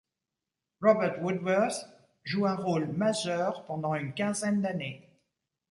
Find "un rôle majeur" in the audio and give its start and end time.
2.47-3.67